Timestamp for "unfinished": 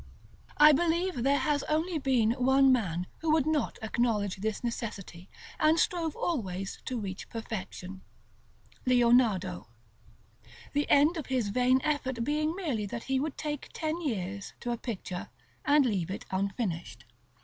16.31-17.05